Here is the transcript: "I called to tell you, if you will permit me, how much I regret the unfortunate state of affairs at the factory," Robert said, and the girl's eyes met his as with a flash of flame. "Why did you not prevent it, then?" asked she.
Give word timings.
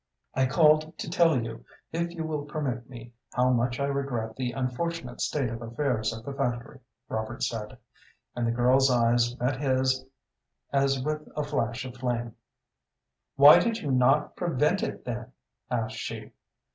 "I 0.33 0.47
called 0.47 0.97
to 0.97 1.07
tell 1.11 1.39
you, 1.43 1.63
if 1.91 2.09
you 2.15 2.23
will 2.23 2.45
permit 2.45 2.89
me, 2.89 3.13
how 3.33 3.51
much 3.51 3.79
I 3.79 3.85
regret 3.85 4.35
the 4.35 4.51
unfortunate 4.51 5.21
state 5.21 5.47
of 5.47 5.61
affairs 5.61 6.11
at 6.11 6.25
the 6.25 6.33
factory," 6.33 6.79
Robert 7.07 7.43
said, 7.43 7.77
and 8.35 8.47
the 8.47 8.51
girl's 8.51 8.89
eyes 8.89 9.37
met 9.39 9.61
his 9.61 10.03
as 10.73 11.03
with 11.03 11.29
a 11.35 11.43
flash 11.43 11.85
of 11.85 11.97
flame. 11.97 12.35
"Why 13.35 13.59
did 13.59 13.77
you 13.77 13.91
not 13.91 14.35
prevent 14.35 14.81
it, 14.81 15.05
then?" 15.05 15.33
asked 15.69 15.97
she. 15.97 16.31